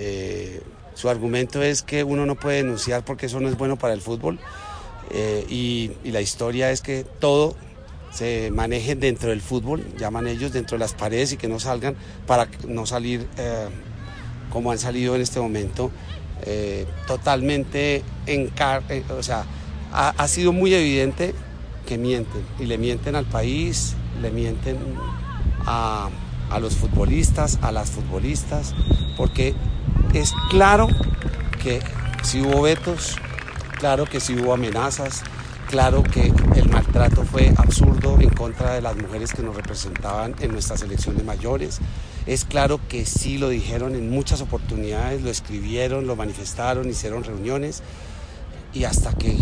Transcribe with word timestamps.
Eh, 0.00 0.62
su 0.94 1.08
argumento 1.08 1.60
es 1.60 1.82
que 1.82 2.04
uno 2.04 2.24
no 2.24 2.36
puede 2.36 2.58
denunciar 2.58 3.04
porque 3.04 3.26
eso 3.26 3.40
no 3.40 3.48
es 3.48 3.58
bueno 3.58 3.76
para 3.76 3.94
el 3.94 4.00
fútbol 4.00 4.38
eh, 5.10 5.44
y, 5.48 5.90
la 6.10 6.20
historia 6.20 6.70
es 6.70 6.82
que 6.82 7.04
todo 7.18 7.56
se 8.12 8.50
maneje 8.52 8.94
dentro 8.94 9.30
del 9.30 9.40
fútbol, 9.40 9.84
llaman 9.98 10.28
ellos, 10.28 10.52
dentro 10.52 10.76
de 10.76 10.80
las 10.80 10.94
paredes 10.94 11.32
y 11.32 11.36
que 11.36 11.48
no 11.48 11.58
salgan 11.58 11.96
para 12.26 12.48
no 12.66 12.86
salir 12.86 13.26
eh, 13.38 13.66
como 14.50 14.70
han 14.70 14.78
salido 14.78 15.16
en 15.16 15.20
este 15.20 15.40
momento, 15.40 15.90
totalmente 17.06 18.02
en 18.26 18.46
car 18.48 18.82
o 19.10 19.22
sea, 19.22 19.44
ha, 19.92 20.10
ha 20.10 20.28
sido 20.28 20.52
muy 20.52 20.72
evidente 20.72 21.34
que 21.86 21.98
mienten 21.98 22.42
y 22.58 22.64
le 22.64 22.78
mienten 22.78 23.16
al 23.16 23.26
país, 23.26 23.94
le 24.22 24.30
mienten 24.30 24.78
a, 25.66 26.08
a 26.50 26.60
los 26.60 26.76
futbolistas, 26.76 27.58
a 27.62 27.72
las 27.72 27.90
futbolistas, 27.90 28.74
porque 29.16 29.54
es 30.14 30.32
claro 30.50 30.88
que 31.62 31.80
si 32.22 32.40
hubo 32.40 32.62
vetos, 32.62 33.16
claro 33.78 34.06
que 34.06 34.20
si 34.20 34.38
hubo 34.38 34.54
amenazas, 34.54 35.22
claro 35.68 36.02
que 36.02 36.32
el 36.56 36.68
maltrato 36.68 37.24
fue 37.24 37.52
absurdo 37.56 38.18
en 38.20 38.30
contra 38.30 38.74
de 38.74 38.80
las 38.80 38.96
mujeres 38.96 39.32
que 39.32 39.42
nos 39.42 39.54
representaban 39.54 40.34
en 40.40 40.52
nuestra 40.52 40.76
selección 40.76 41.16
de 41.16 41.24
mayores. 41.24 41.78
Es 42.26 42.44
claro 42.44 42.80
que 42.88 43.04
sí 43.04 43.38
lo 43.38 43.48
dijeron 43.48 43.94
en 43.94 44.10
muchas 44.10 44.40
oportunidades, 44.40 45.22
lo 45.22 45.30
escribieron, 45.30 46.06
lo 46.06 46.16
manifestaron, 46.16 46.88
hicieron 46.88 47.24
reuniones 47.24 47.82
y 48.72 48.84
hasta 48.84 49.12
que 49.12 49.36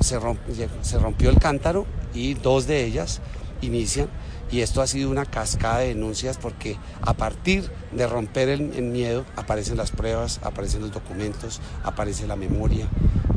se 0.00 0.18
rompió, 0.18 0.68
se 0.82 0.98
rompió 0.98 1.30
el 1.30 1.38
cántaro 1.38 1.86
y 2.14 2.34
dos 2.34 2.66
de 2.66 2.84
ellas 2.84 3.20
inician 3.62 4.08
y 4.50 4.60
esto 4.60 4.82
ha 4.82 4.86
sido 4.86 5.10
una 5.10 5.24
cascada 5.24 5.78
de 5.78 5.88
denuncias 5.88 6.36
porque 6.36 6.76
a 7.00 7.14
partir 7.14 7.70
de 7.92 8.06
romper 8.06 8.50
el, 8.50 8.82
miedo 8.82 9.24
aparecen 9.34 9.78
las 9.78 9.90
pruebas, 9.90 10.40
aparecen 10.42 10.82
los 10.82 10.92
documentos, 10.92 11.60
aparece 11.82 12.26
la 12.26 12.36
memoria 12.36 12.86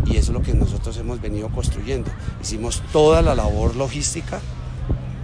y 0.05 0.17
eso 0.17 0.31
es 0.31 0.37
lo 0.37 0.41
que 0.41 0.53
nosotros 0.53 0.97
hemos 0.97 1.21
venido 1.21 1.49
construyendo. 1.49 2.11
Hicimos 2.41 2.83
toda 2.91 3.21
la 3.21 3.33
labor 3.33 3.75
logística 3.75 4.41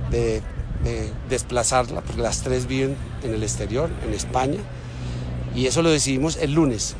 de, 0.10 0.42
de 0.84 1.12
desplazarla, 1.30 2.02
porque 2.02 2.22
las 2.22 2.42
tres 2.42 2.68
viven 2.68 2.96
en 3.24 3.34
el 3.34 3.44
exterior, 3.44 3.90
en 4.08 4.14
España, 4.14 4.60
y 5.54 5.66
eso 5.66 5.82
lo 5.82 5.90
decidimos 5.90 6.38
el 6.38 6.54
lunes 6.54 6.96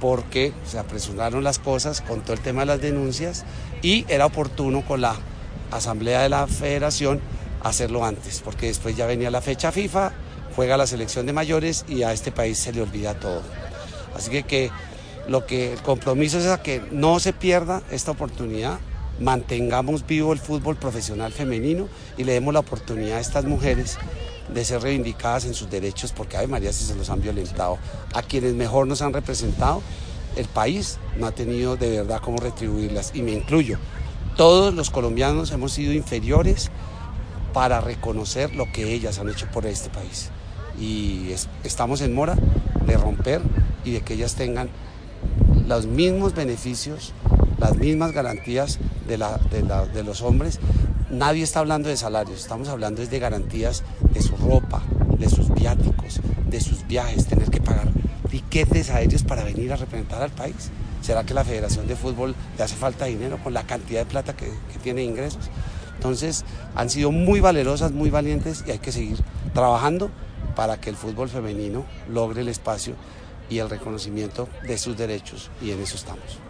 porque 0.00 0.52
se 0.64 0.78
apresuraron 0.78 1.44
las 1.44 1.58
cosas 1.58 2.00
con 2.00 2.20
todo 2.20 2.34
el 2.34 2.40
tema 2.40 2.60
de 2.60 2.66
las 2.66 2.80
denuncias 2.80 3.44
y 3.82 4.04
era 4.08 4.26
oportuno 4.26 4.84
con 4.84 5.00
la 5.00 5.16
asamblea 5.70 6.22
de 6.22 6.28
la 6.28 6.46
federación 6.46 7.20
hacerlo 7.62 8.04
antes, 8.04 8.40
porque 8.44 8.66
después 8.66 8.96
ya 8.96 9.06
venía 9.06 9.30
la 9.30 9.40
fecha 9.40 9.72
FIFA, 9.72 10.12
juega 10.54 10.76
la 10.76 10.86
selección 10.86 11.26
de 11.26 11.32
mayores 11.32 11.84
y 11.88 12.02
a 12.02 12.12
este 12.12 12.32
país 12.32 12.58
se 12.58 12.72
le 12.72 12.82
olvida 12.82 13.18
todo. 13.18 13.42
Así 14.14 14.42
que, 14.42 14.70
lo 15.28 15.44
que 15.46 15.74
el 15.74 15.82
compromiso 15.82 16.38
es 16.38 16.46
a 16.46 16.62
que 16.62 16.82
no 16.90 17.20
se 17.20 17.32
pierda 17.32 17.82
esta 17.90 18.12
oportunidad, 18.12 18.78
mantengamos 19.20 20.06
vivo 20.06 20.32
el 20.32 20.38
fútbol 20.38 20.76
profesional 20.76 21.32
femenino 21.32 21.88
y 22.16 22.24
le 22.24 22.32
demos 22.32 22.54
la 22.54 22.60
oportunidad 22.60 23.18
a 23.18 23.20
estas 23.20 23.44
mujeres 23.44 23.98
de 24.52 24.64
ser 24.64 24.80
reivindicadas 24.80 25.44
en 25.44 25.54
sus 25.54 25.68
derechos, 25.68 26.12
porque 26.12 26.36
Ave 26.36 26.46
María 26.46 26.72
si 26.72 26.84
se 26.84 26.94
los 26.94 27.10
han 27.10 27.20
violentado. 27.20 27.78
A 28.14 28.22
quienes 28.22 28.54
mejor 28.54 28.86
nos 28.86 29.02
han 29.02 29.12
representado, 29.12 29.82
el 30.36 30.46
país 30.46 30.98
no 31.18 31.26
ha 31.26 31.32
tenido 31.32 31.76
de 31.76 31.98
verdad 31.98 32.20
cómo 32.22 32.38
retribuirlas, 32.38 33.10
y 33.14 33.22
me 33.22 33.32
incluyo. 33.32 33.78
Todos 34.38 34.72
los 34.72 34.90
colombianos 34.90 35.50
hemos 35.50 35.72
sido 35.72 35.92
inferiores 35.92 36.70
para 37.52 37.80
reconocer 37.80 38.54
lo 38.54 38.66
que 38.72 38.94
ellas 38.94 39.18
han 39.18 39.28
hecho 39.28 39.48
por 39.52 39.66
este 39.66 39.90
país. 39.90 40.30
Y 40.80 41.32
es, 41.32 41.48
estamos 41.64 42.02
en 42.02 42.14
mora 42.14 42.36
de 42.86 42.96
romper 42.96 43.42
y 43.84 43.90
de 43.90 44.02
que 44.02 44.14
ellas 44.14 44.36
tengan 44.36 44.68
los 45.66 45.86
mismos 45.86 46.36
beneficios, 46.36 47.14
las 47.58 47.78
mismas 47.78 48.12
garantías 48.12 48.78
de, 49.08 49.18
los 50.04 50.22
hombres. 50.22 50.60
Nadie 51.10 51.42
está 51.42 51.58
hablando 51.58 51.88
de 51.88 51.96
salarios, 51.96 52.38
estamos 52.38 52.68
hablando 52.68 53.04
de 53.04 53.18
garantías 53.18 53.82
de 54.14 54.22
su 54.22 54.36
ropa, 54.36 54.84
de 55.18 55.28
sus 55.28 55.52
viáticos, 55.52 56.20
de 56.48 56.60
sus 56.60 56.86
viajes, 56.86 57.26
tener 57.26 57.50
que 57.50 57.60
pagar 57.60 57.88
tiquetes 58.30 58.90
aéreos 58.90 59.24
para 59.24 59.42
venir 59.42 59.72
a 59.72 59.76
representar 59.76 60.22
al 60.22 60.30
país. 60.30 60.70
¿Será 61.08 61.24
que 61.24 61.32
la 61.32 61.42
Federación 61.42 61.86
de 61.86 61.96
Fútbol 61.96 62.34
le 62.58 62.62
hace 62.62 62.76
falta 62.76 63.06
dinero 63.06 63.38
con 63.42 63.54
la 63.54 63.62
cantidad 63.62 64.00
de 64.00 64.04
plata 64.04 64.36
que, 64.36 64.52
tiene 64.82 65.02
ingresos? 65.02 65.48
Entonces 65.94 66.44
han 66.74 66.90
sido 66.90 67.12
muy 67.12 67.40
valerosas, 67.40 67.92
muy 67.92 68.10
valientes 68.10 68.62
y 68.66 68.72
hay 68.72 68.78
que 68.78 68.92
seguir 68.92 69.16
trabajando 69.54 70.10
para 70.54 70.78
que 70.78 70.90
el 70.90 70.96
fútbol 70.96 71.30
femenino 71.30 71.86
logre 72.10 72.42
el 72.42 72.48
espacio 72.48 72.94
y 73.48 73.56
el 73.56 73.70
reconocimiento 73.70 74.50
de 74.66 74.76
sus 74.76 74.98
derechos 74.98 75.50
y 75.62 75.70
en 75.70 75.80
eso 75.80 75.96
estamos. 75.96 76.47